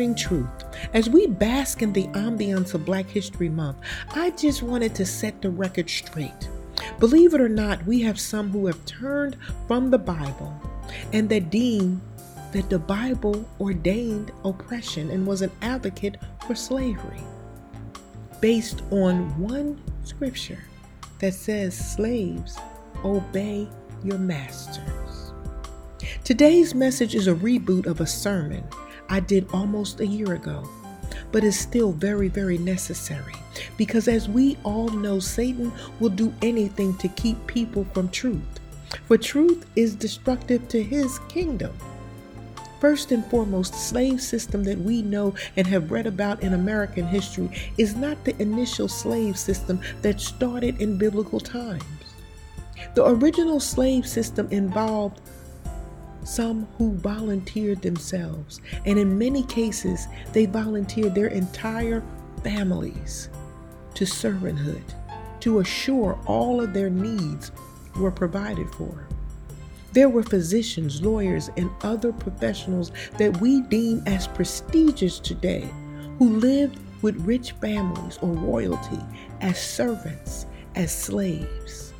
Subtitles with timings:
[0.00, 0.64] Guarding Truth.
[0.94, 3.76] As we bask in the ambiance of Black History Month,
[4.14, 6.48] I just wanted to set the record straight.
[6.98, 9.36] Believe it or not, we have some who have turned
[9.68, 10.58] from the Bible
[11.12, 12.00] and that deem
[12.52, 17.20] that the Bible ordained oppression and was an advocate for slavery
[18.40, 20.64] based on one scripture
[21.18, 22.56] that says, Slaves,
[23.04, 23.68] obey
[24.02, 25.34] your masters.
[26.24, 28.64] Today's message is a reboot of a sermon
[29.12, 30.68] I did almost a year ago,
[31.32, 33.34] but is still very, very necessary
[33.76, 38.60] because, as we all know, Satan will do anything to keep people from truth,
[39.06, 41.76] for truth is destructive to his kingdom.
[42.80, 47.06] First and foremost, the slave system that we know and have read about in American
[47.06, 51.82] history is not the initial slave system that started in biblical times.
[52.94, 55.20] The original slave system involved
[56.30, 62.02] some who volunteered themselves, and in many cases, they volunteered their entire
[62.42, 63.28] families
[63.94, 64.82] to servanthood
[65.40, 67.50] to assure all of their needs
[67.96, 69.06] were provided for.
[69.92, 75.68] There were physicians, lawyers, and other professionals that we deem as prestigious today
[76.18, 79.00] who lived with rich families or royalty
[79.40, 81.92] as servants, as slaves.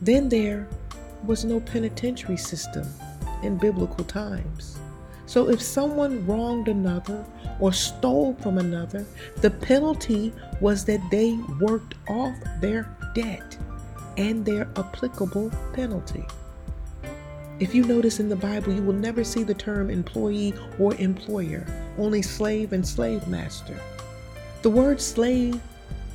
[0.00, 0.68] Then there
[1.24, 2.86] was no penitentiary system
[3.42, 4.78] in biblical times.
[5.26, 7.24] So if someone wronged another
[7.60, 13.56] or stole from another, the penalty was that they worked off their debt
[14.16, 16.24] and their applicable penalty.
[17.60, 21.66] If you notice in the Bible, you will never see the term employee or employer,
[21.98, 23.78] only slave and slave master.
[24.62, 25.60] The word slave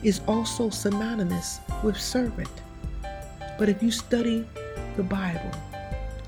[0.03, 2.49] is also synonymous with servant.
[3.57, 4.45] But if you study
[4.95, 5.51] the Bible,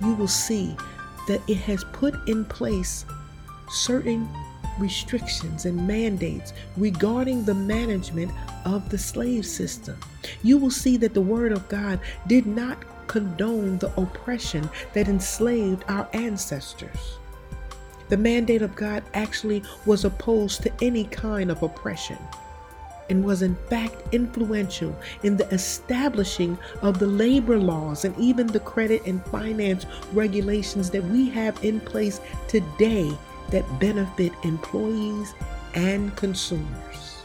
[0.01, 0.75] you will see
[1.27, 3.05] that it has put in place
[3.69, 4.27] certain
[4.79, 8.31] restrictions and mandates regarding the management
[8.65, 9.97] of the slave system.
[10.43, 15.83] You will see that the Word of God did not condone the oppression that enslaved
[15.87, 17.17] our ancestors.
[18.09, 22.17] The mandate of God actually was opposed to any kind of oppression
[23.09, 28.59] and was in fact influential in the establishing of the labor laws and even the
[28.59, 33.11] credit and finance regulations that we have in place today
[33.49, 35.33] that benefit employees
[35.73, 37.23] and consumers.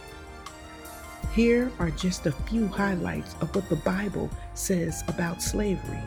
[1.34, 6.02] Here are just a few highlights of what the Bible says about slavery.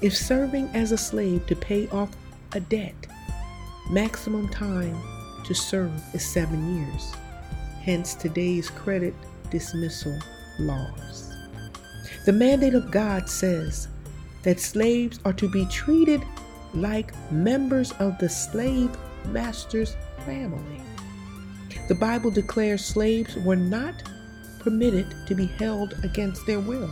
[0.00, 2.10] If serving as a slave to pay off
[2.52, 2.94] a debt,
[3.90, 4.96] maximum time
[5.44, 7.12] to serve is seven years,
[7.84, 9.14] hence today's credit
[9.50, 10.18] dismissal
[10.58, 11.34] laws.
[12.24, 13.88] The mandate of God says
[14.42, 16.22] that slaves are to be treated
[16.72, 18.90] like members of the slave
[19.26, 20.80] master's family.
[21.88, 24.02] The Bible declares slaves were not
[24.60, 26.90] permitted to be held against their will.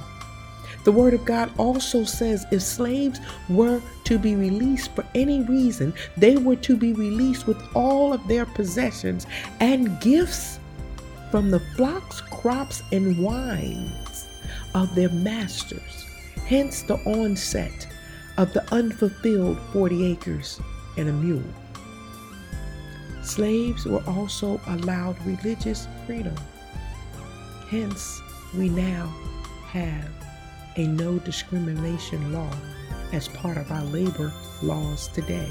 [0.84, 5.94] The Word of God also says if slaves were to be released for any reason,
[6.18, 9.26] they were to be released with all of their possessions
[9.60, 10.58] and gifts
[11.32, 14.28] from the flocks, crops, and wines
[14.74, 16.04] of their masters.
[16.46, 17.88] Hence the onset
[18.36, 20.60] of the unfulfilled 40 acres
[20.98, 21.42] and a mule.
[23.22, 26.34] Slaves were also allowed religious freedom.
[27.70, 28.20] Hence,
[28.54, 29.06] we now
[29.68, 30.10] have
[30.76, 32.52] a no discrimination law
[33.14, 34.30] as part of our labor
[34.62, 35.50] laws today.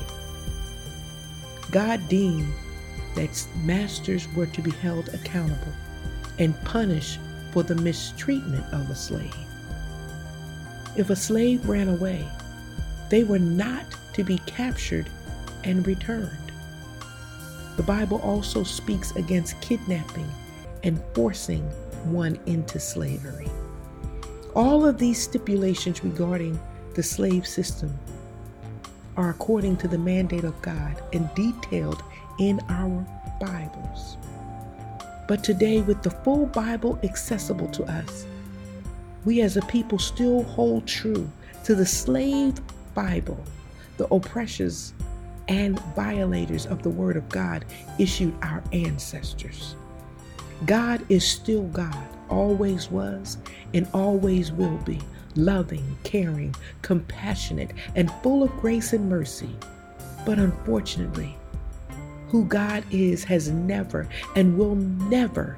[1.72, 2.54] God deemed
[3.16, 5.74] that masters were to be held accountable
[6.40, 7.20] and punished
[7.52, 9.36] for the mistreatment of a slave.
[10.96, 12.26] If a slave ran away,
[13.10, 15.10] they were not to be captured
[15.64, 16.52] and returned.
[17.78, 20.30] The Bible also speaks against kidnapping
[20.84, 21.64] and forcing
[22.06, 23.50] one into slavery.
[24.56, 26.60] All of these stipulations regarding
[26.94, 27.98] the slave system
[29.16, 32.04] are according to the mandate of God and detailed
[32.42, 33.06] in our
[33.40, 34.18] Bibles.
[35.28, 38.26] But today, with the full Bible accessible to us,
[39.26, 41.30] we as a people still hold true
[41.66, 42.56] to the slave
[42.96, 43.42] Bible,
[43.98, 44.94] the oppressors
[45.50, 47.64] and violators of the Word of God
[48.00, 49.76] issued our ancestors.
[50.66, 53.38] God is still God, always was,
[53.76, 55.00] and always will be,
[55.36, 59.56] loving, caring, compassionate, and full of grace and mercy.
[60.26, 61.38] But unfortunately,
[62.32, 64.08] who God is has never
[64.38, 65.58] and will never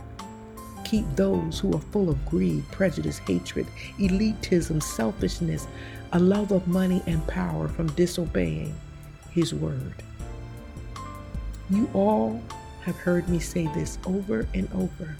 [0.83, 3.67] keep those who are full of greed, prejudice, hatred,
[3.99, 5.67] elitism, selfishness,
[6.13, 8.75] a love of money and power from disobeying
[9.29, 9.93] His word.
[11.69, 12.41] You all
[12.81, 15.15] have heard me say this over and over.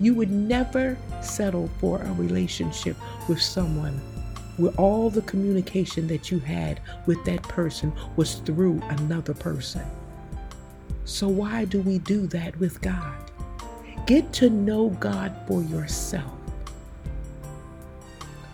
[0.00, 2.96] You would never settle for a relationship
[3.28, 4.00] with someone
[4.56, 9.82] where all the communication that you had with that person was through another person.
[11.10, 13.32] So, why do we do that with God?
[14.06, 16.38] Get to know God for yourself.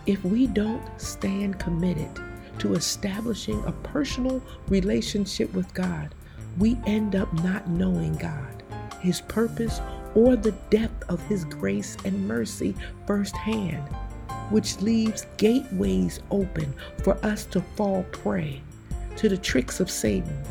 [0.07, 2.09] If we don't stand committed
[2.57, 6.15] to establishing a personal relationship with God,
[6.57, 8.63] we end up not knowing God,
[9.01, 9.79] His purpose,
[10.15, 12.75] or the depth of His grace and mercy
[13.05, 13.87] firsthand,
[14.49, 16.73] which leaves gateways open
[17.03, 18.63] for us to fall prey
[19.15, 20.43] to the tricks of Satan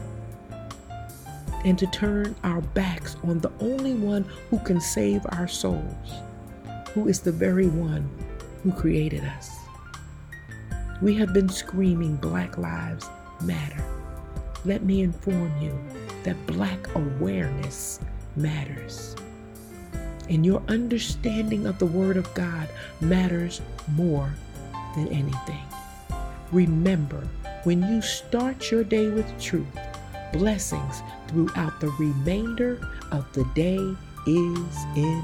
[1.66, 6.22] and to turn our backs on the only one who can save our souls,
[6.94, 8.08] who is the very one
[8.62, 9.50] who created us.
[11.02, 13.10] We have been screaming Black Lives
[13.42, 13.82] Matter.
[14.64, 15.76] Let me inform you
[16.22, 17.98] that Black awareness
[18.36, 19.16] matters.
[20.28, 22.68] And your understanding of the Word of God
[23.00, 23.60] matters
[23.96, 24.32] more
[24.94, 25.66] than anything.
[26.52, 27.26] Remember,
[27.64, 29.66] when you start your day with truth,
[30.32, 32.80] blessings throughout the remainder
[33.12, 33.78] of the day
[34.26, 35.22] is in